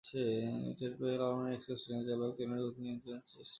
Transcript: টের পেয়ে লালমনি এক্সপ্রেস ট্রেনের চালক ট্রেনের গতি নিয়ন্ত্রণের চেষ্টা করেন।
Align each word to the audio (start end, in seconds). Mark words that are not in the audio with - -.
টের 0.77 0.93
পেয়ে 0.99 1.17
লালমনি 1.21 1.49
এক্সপ্রেস 1.53 1.79
ট্রেনের 1.83 2.05
চালক 2.09 2.31
ট্রেনের 2.35 2.61
গতি 2.63 2.79
নিয়ন্ত্রণের 2.81 3.23
চেষ্টা 3.23 3.37
করেন। 3.37 3.49